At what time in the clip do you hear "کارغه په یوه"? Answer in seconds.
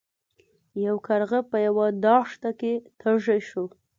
1.07-1.85